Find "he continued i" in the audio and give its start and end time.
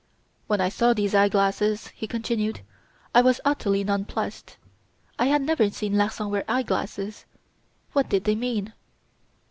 1.89-3.21